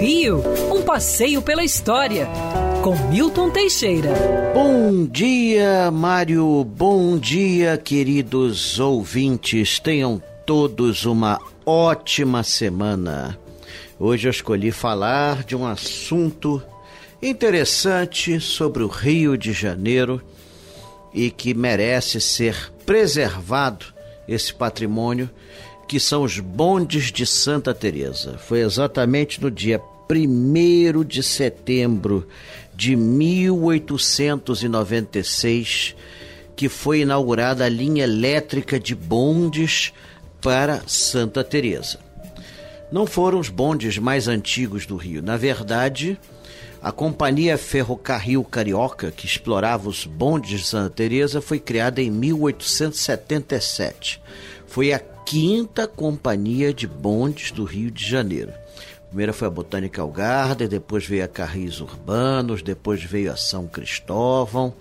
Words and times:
Rio, 0.00 0.42
um 0.70 0.82
passeio 0.82 1.40
pela 1.40 1.64
história, 1.64 2.28
com 2.82 2.94
Milton 3.08 3.48
Teixeira. 3.50 4.10
Bom 4.52 5.06
dia, 5.06 5.90
Mário. 5.90 6.62
Bom 6.64 7.16
dia, 7.16 7.78
queridos 7.78 8.78
ouvintes. 8.78 9.78
Tenham 9.78 10.22
todos 10.44 11.06
uma 11.06 11.40
ótima 11.64 12.42
semana. 12.42 13.38
Hoje 13.98 14.28
eu 14.28 14.30
escolhi 14.30 14.70
falar 14.70 15.42
de 15.44 15.56
um 15.56 15.66
assunto 15.66 16.62
interessante 17.22 18.38
sobre 18.40 18.82
o 18.82 18.88
Rio 18.88 19.38
de 19.38 19.52
Janeiro 19.52 20.20
e 21.14 21.30
que 21.30 21.54
merece 21.54 22.20
ser 22.20 22.70
preservado 22.84 23.86
esse 24.28 24.52
patrimônio 24.52 25.30
que 25.86 26.00
são 26.00 26.22
os 26.22 26.40
bondes 26.40 27.12
de 27.12 27.26
Santa 27.26 27.74
Teresa. 27.74 28.38
Foi 28.38 28.60
exatamente 28.60 29.38
no 29.40 29.50
dia 29.50 29.80
1 30.10 31.04
de 31.04 31.22
setembro 31.22 32.26
de 32.74 32.96
1896 32.96 35.94
que 36.56 36.68
foi 36.68 37.00
inaugurada 37.00 37.64
a 37.64 37.68
linha 37.68 38.04
elétrica 38.04 38.78
de 38.78 38.94
bondes 38.94 39.92
para 40.40 40.82
Santa 40.86 41.42
Teresa. 41.42 41.98
Não 42.92 43.06
foram 43.06 43.40
os 43.40 43.48
bondes 43.48 43.98
mais 43.98 44.28
antigos 44.28 44.86
do 44.86 44.94
Rio. 44.96 45.20
Na 45.22 45.36
verdade, 45.36 46.16
a 46.80 46.92
Companhia 46.92 47.58
Ferrocarril 47.58 48.44
Carioca, 48.44 49.10
que 49.10 49.26
explorava 49.26 49.88
os 49.88 50.04
bondes 50.04 50.60
de 50.60 50.66
Santa 50.66 50.90
Teresa, 50.90 51.40
foi 51.40 51.58
criada 51.58 52.00
em 52.00 52.08
1877. 52.10 54.22
Foi 54.66 54.92
a 54.92 55.00
quinta 55.24 55.86
companhia 55.86 56.72
de 56.72 56.86
bondes 56.86 57.50
do 57.50 57.64
Rio 57.64 57.90
de 57.90 58.06
Janeiro. 58.06 58.52
Primeira 59.08 59.32
foi 59.32 59.48
a 59.48 59.50
Botânica 59.50 60.04
Garden, 60.06 60.68
depois 60.68 61.06
veio 61.06 61.24
a 61.24 61.28
Carris 61.28 61.80
Urbanos, 61.80 62.62
depois 62.62 63.02
veio 63.02 63.32
a 63.32 63.36
São 63.36 63.66
Cristóvão, 63.66 64.74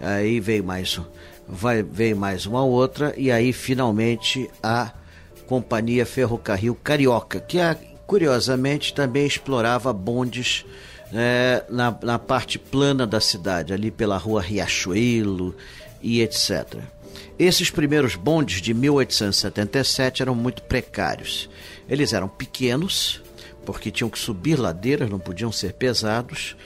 aí 0.00 0.40
veio 0.40 0.64
mais, 0.64 1.00
vai, 1.48 1.82
veio 1.82 2.16
mais 2.16 2.46
uma 2.46 2.64
outra, 2.64 3.12
e 3.16 3.30
aí 3.30 3.52
finalmente 3.52 4.48
a 4.62 4.92
Companhia 5.46 6.06
Ferrocarril 6.06 6.76
Carioca, 6.76 7.40
que 7.40 7.58
curiosamente 8.06 8.94
também 8.94 9.26
explorava 9.26 9.92
bondes 9.92 10.64
é, 11.12 11.64
na, 11.68 11.96
na 12.02 12.18
parte 12.18 12.58
plana 12.58 13.06
da 13.06 13.20
cidade, 13.20 13.72
ali 13.72 13.90
pela 13.90 14.16
rua 14.16 14.40
Riachuelo 14.40 15.54
e 16.02 16.20
etc. 16.20 16.78
Esses 17.38 17.70
primeiros 17.70 18.14
bondes 18.14 18.62
de 18.62 18.72
1877 18.72 20.22
eram 20.22 20.34
muito 20.34 20.62
precários. 20.62 21.50
Eles 21.88 22.12
eram 22.12 22.28
pequenos, 22.28 23.22
porque 23.64 23.90
tinham 23.90 24.08
que 24.08 24.18
subir 24.18 24.58
ladeiras, 24.58 25.10
não 25.10 25.18
podiam 25.18 25.52
ser 25.52 25.74
pesados. 25.74 26.56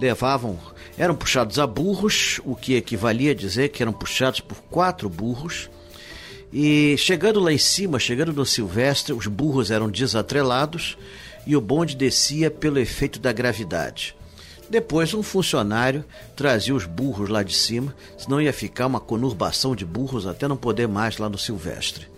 Levavam, 0.00 0.58
eram 0.96 1.14
puxados 1.14 1.58
a 1.58 1.66
burros, 1.66 2.40
o 2.44 2.56
que 2.56 2.74
equivalia 2.74 3.32
a 3.32 3.34
dizer 3.34 3.68
que 3.68 3.82
eram 3.82 3.92
puxados 3.92 4.40
por 4.40 4.56
quatro 4.70 5.08
burros. 5.08 5.68
E 6.52 6.96
chegando 6.96 7.40
lá 7.40 7.52
em 7.52 7.58
cima, 7.58 7.98
chegando 7.98 8.32
no 8.32 8.46
Silvestre, 8.46 9.12
os 9.12 9.26
burros 9.26 9.70
eram 9.70 9.90
desatrelados 9.90 10.96
e 11.46 11.56
o 11.56 11.60
bonde 11.60 11.96
descia 11.96 12.50
pelo 12.50 12.78
efeito 12.78 13.18
da 13.18 13.32
gravidade. 13.32 14.16
Depois, 14.68 15.12
um 15.12 15.22
funcionário 15.22 16.04
trazia 16.34 16.74
os 16.74 16.86
burros 16.86 17.28
lá 17.28 17.42
de 17.42 17.54
cima, 17.54 17.94
senão 18.16 18.40
ia 18.40 18.52
ficar 18.52 18.86
uma 18.86 19.00
conurbação 19.00 19.76
de 19.76 19.84
burros 19.84 20.26
até 20.26 20.48
não 20.48 20.56
poder 20.56 20.88
mais 20.88 21.18
lá 21.18 21.28
no 21.28 21.38
Silvestre. 21.38 22.08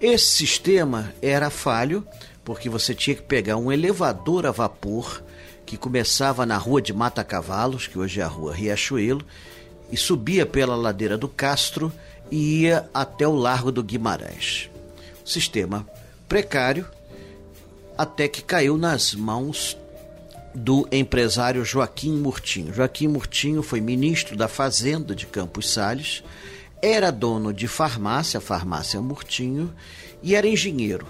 Esse 0.00 0.26
sistema 0.26 1.12
era 1.22 1.48
falho, 1.48 2.06
porque 2.44 2.68
você 2.68 2.94
tinha 2.94 3.16
que 3.16 3.22
pegar 3.22 3.56
um 3.56 3.72
elevador 3.72 4.44
a 4.44 4.50
vapor 4.50 5.22
que 5.64 5.78
começava 5.78 6.44
na 6.44 6.58
rua 6.58 6.82
de 6.82 6.92
Mata 6.92 7.24
Cavalos, 7.24 7.86
que 7.86 7.98
hoje 7.98 8.20
é 8.20 8.22
a 8.22 8.28
rua 8.28 8.54
Riachuelo, 8.54 9.24
e 9.90 9.96
subia 9.96 10.44
pela 10.44 10.76
ladeira 10.76 11.16
do 11.16 11.28
Castro 11.28 11.92
e 12.30 12.62
ia 12.62 12.88
até 12.92 13.26
o 13.26 13.34
Largo 13.34 13.72
do 13.72 13.82
Guimarães. 13.82 14.68
Sistema 15.24 15.86
precário, 16.28 16.86
até 17.96 18.28
que 18.28 18.42
caiu 18.42 18.76
nas 18.76 19.14
mãos 19.14 19.76
do 20.54 20.86
empresário 20.92 21.64
Joaquim 21.64 22.12
Murtinho. 22.12 22.72
Joaquim 22.72 23.08
Murtinho 23.08 23.62
foi 23.62 23.80
ministro 23.80 24.36
da 24.36 24.46
Fazenda 24.46 25.14
de 25.14 25.26
Campos 25.26 25.70
Sales, 25.70 26.22
era 26.80 27.10
dono 27.10 27.52
de 27.52 27.66
farmácia, 27.66 28.40
farmácia 28.40 29.00
Murtinho, 29.00 29.74
e 30.22 30.34
era 30.34 30.46
engenheiro. 30.46 31.06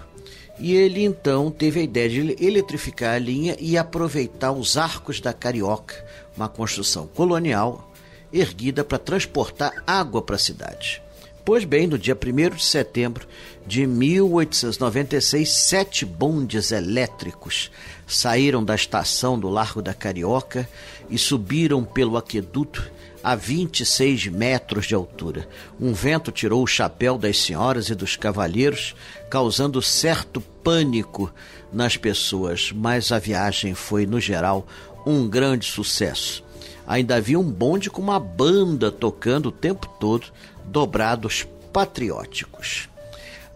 E 0.58 0.74
ele 0.74 1.02
então 1.02 1.50
teve 1.50 1.80
a 1.80 1.82
ideia 1.82 2.08
de 2.08 2.44
eletrificar 2.44 3.14
a 3.14 3.18
linha 3.18 3.56
e 3.58 3.76
aproveitar 3.76 4.52
os 4.52 4.76
arcos 4.76 5.20
da 5.20 5.32
Carioca, 5.32 6.04
uma 6.36 6.48
construção 6.48 7.06
colonial 7.06 7.92
erguida 8.32 8.82
para 8.82 8.98
transportar 8.98 9.82
água 9.86 10.22
para 10.22 10.36
a 10.36 10.38
cidade. 10.38 11.03
Pois 11.44 11.62
bem, 11.66 11.86
no 11.86 11.98
dia 11.98 12.16
1 12.16 12.56
de 12.56 12.64
setembro 12.64 13.28
de 13.66 13.86
1896, 13.86 15.50
sete 15.50 16.06
bondes 16.06 16.72
elétricos 16.72 17.70
saíram 18.06 18.64
da 18.64 18.74
estação 18.74 19.38
do 19.38 19.50
Largo 19.50 19.82
da 19.82 19.92
Carioca 19.92 20.66
e 21.10 21.18
subiram 21.18 21.84
pelo 21.84 22.16
aqueduto 22.16 22.90
a 23.22 23.34
26 23.34 24.28
metros 24.28 24.86
de 24.86 24.94
altura. 24.94 25.46
Um 25.78 25.92
vento 25.92 26.32
tirou 26.32 26.62
o 26.62 26.66
chapéu 26.66 27.18
das 27.18 27.38
senhoras 27.38 27.90
e 27.90 27.94
dos 27.94 28.16
cavalheiros, 28.16 28.96
causando 29.28 29.82
certo 29.82 30.40
pânico 30.40 31.30
nas 31.70 31.98
pessoas, 31.98 32.72
mas 32.74 33.12
a 33.12 33.18
viagem 33.18 33.74
foi, 33.74 34.06
no 34.06 34.18
geral, 34.18 34.66
um 35.04 35.28
grande 35.28 35.66
sucesso. 35.66 36.42
Ainda 36.86 37.16
havia 37.16 37.38
um 37.38 37.50
bonde 37.50 37.90
com 37.90 38.00
uma 38.00 38.20
banda 38.20 38.90
tocando 38.90 39.46
o 39.46 39.52
tempo 39.52 39.86
todo 39.98 40.26
dobrados 40.66 41.46
patrióticos. 41.72 42.88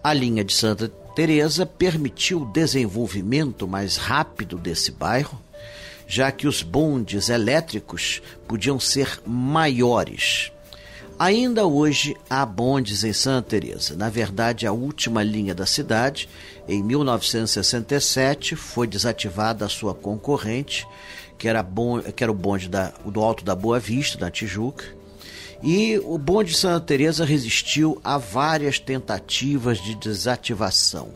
A 0.03 0.13
linha 0.13 0.45
de 0.45 0.53
Santa 0.53 0.89
Teresa 1.15 1.67
permitiu 1.67 2.43
o 2.43 2.53
desenvolvimento 2.53 3.67
mais 3.67 3.97
rápido 3.97 4.57
desse 4.57 4.93
bairro, 4.93 5.41
já 6.07 6.31
que 6.31 6.47
os 6.47 6.63
bondes 6.63 7.29
elétricos 7.29 8.23
podiam 8.47 8.79
ser 8.79 9.21
maiores. 9.27 10.51
Ainda 11.19 11.67
hoje 11.67 12.17
há 12.31 12.47
bondes 12.47 13.03
em 13.03 13.13
Santa 13.13 13.51
Teresa. 13.51 13.97
Na 13.97 14.09
verdade, 14.09 14.67
a 14.67 14.73
última 14.73 15.23
linha 15.23 15.53
da 15.53 15.67
cidade, 15.67 16.29
em 16.69 16.81
1967, 16.81 18.55
foi 18.55 18.87
desativada 18.87 19.65
a 19.65 19.69
sua 19.69 19.93
concorrente, 19.93 20.87
que 21.37 21.49
era, 21.49 21.67
que 22.15 22.23
era 22.23 22.31
o 22.31 22.35
bonde 22.35 22.69
da, 22.69 22.93
do 23.05 23.21
Alto 23.21 23.45
da 23.45 23.57
Boa 23.57 23.81
Vista, 23.81 24.17
da 24.17 24.31
Tijuca, 24.31 24.85
e 25.63 25.99
o 26.05 26.17
bonde 26.17 26.53
de 26.53 26.57
Santa 26.57 26.87
Teresa 26.87 27.25
resistiu 27.25 28.01
a 28.05 28.17
várias 28.17 28.79
tentativas 28.79 29.83
de 29.83 29.95
desativação, 29.97 31.09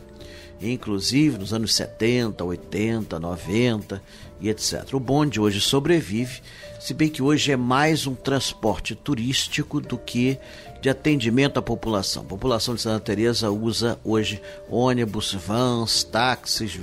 inclusive 0.61 1.37
nos 1.37 1.53
anos 1.53 1.73
70, 1.73 2.43
80, 2.43 3.19
90 3.19 4.03
e 4.41 4.49
etc. 4.49 4.93
O 4.93 4.99
bonde 4.99 5.39
hoje 5.39 5.61
sobrevive, 5.61 6.41
se 6.79 6.93
bem 6.93 7.07
que 7.07 7.23
hoje 7.23 7.53
é 7.53 7.55
mais 7.55 8.05
um 8.05 8.15
transporte 8.15 8.93
turístico 8.93 9.79
do 9.79 9.97
que 9.97 10.37
de 10.81 10.89
atendimento 10.89 11.57
à 11.57 11.61
população. 11.61 12.23
A 12.23 12.25
população 12.25 12.75
de 12.75 12.81
Santa 12.81 12.99
Teresa 12.99 13.49
usa 13.49 13.97
hoje 14.03 14.41
ônibus, 14.69 15.33
vans, 15.33 16.03
táxis 16.03 16.77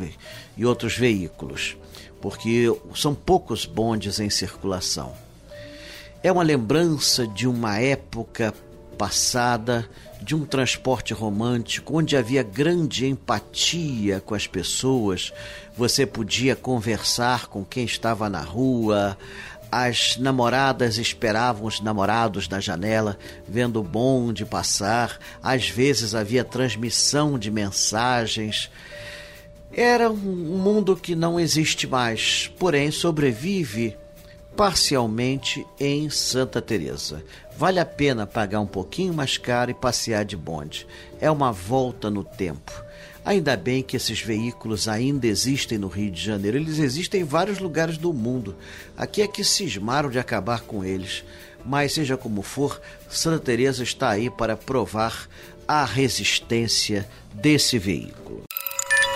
e 0.57 0.65
outros 0.65 0.97
veículos, 0.97 1.77
porque 2.23 2.75
são 2.95 3.15
poucos 3.15 3.67
bondes 3.67 4.19
em 4.19 4.31
circulação. 4.31 5.30
É 6.23 6.31
uma 6.31 6.43
lembrança 6.43 7.27
de 7.27 7.49
uma 7.49 7.79
época 7.79 8.53
passada, 8.99 9.89
de 10.21 10.35
um 10.35 10.45
transporte 10.45 11.15
romântico, 11.15 11.97
onde 11.97 12.15
havia 12.15 12.43
grande 12.43 13.07
empatia 13.07 14.21
com 14.21 14.35
as 14.35 14.47
pessoas, 14.47 15.33
você 15.75 16.05
podia 16.05 16.55
conversar 16.55 17.47
com 17.47 17.65
quem 17.65 17.87
estava 17.87 18.29
na 18.29 18.43
rua, 18.43 19.17
as 19.73 20.19
namoradas 20.19 20.99
esperavam 20.99 21.67
os 21.67 21.81
namorados 21.81 22.47
na 22.51 22.61
janela, 22.61 23.17
vendo 23.49 23.81
o 23.81 23.83
bonde 23.83 24.45
passar, 24.45 25.19
às 25.43 25.71
vezes 25.71 26.15
havia 26.15 26.45
transmissão 26.45 27.39
de 27.39 27.51
mensagens. 27.51 28.71
Era 29.73 30.11
um 30.11 30.59
mundo 30.59 30.95
que 30.95 31.15
não 31.15 31.41
existe 31.41 31.87
mais, 31.87 32.53
porém 32.59 32.91
sobrevive 32.91 33.97
parcialmente 34.61 35.67
em 35.81 36.11
Santa 36.11 36.61
Teresa. 36.61 37.25
Vale 37.57 37.81
a 37.81 37.87
pena 37.87 38.27
pagar 38.27 38.61
um 38.61 38.67
pouquinho 38.67 39.15
mais 39.15 39.39
caro 39.39 39.71
e 39.71 39.75
passear 39.75 40.23
de 40.23 40.37
bonde. 40.37 40.87
É 41.19 41.31
uma 41.31 41.51
volta 41.51 42.11
no 42.11 42.23
tempo. 42.23 42.71
Ainda 43.25 43.57
bem 43.57 43.83
que 43.83 43.97
esses 43.97 44.21
veículos 44.21 44.87
ainda 44.87 45.27
existem 45.27 45.79
no 45.79 45.89
Rio 45.89 46.11
de 46.11 46.23
Janeiro. 46.23 46.59
Eles 46.59 46.79
existem 46.79 47.23
em 47.23 47.25
vários 47.25 47.59
lugares 47.59 47.97
do 47.97 48.13
mundo. 48.13 48.55
Aqui 48.99 49.23
é 49.23 49.27
que 49.27 49.43
cismaram 49.43 50.11
de 50.11 50.19
acabar 50.19 50.61
com 50.61 50.85
eles. 50.85 51.25
Mas 51.65 51.95
seja 51.95 52.19
como 52.19 52.43
for, 52.43 52.83
Santa 53.09 53.39
Teresa 53.39 53.83
está 53.83 54.11
aí 54.11 54.29
para 54.29 54.59
provar 54.59 55.27
a 55.67 55.87
resistência 55.87 57.09
desse 57.33 57.79
veículo. 57.79 58.50